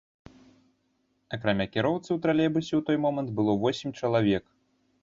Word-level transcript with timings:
Акрамя 1.37 1.67
кіроўцы, 1.75 2.09
у 2.17 2.19
тралейбусе 2.25 2.71
ў 2.75 2.81
той 2.89 2.97
момант 3.05 3.29
было 3.43 3.53
восем 3.67 3.89
чалавек. 4.03 4.43